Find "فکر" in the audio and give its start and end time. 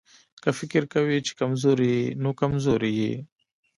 0.59-0.83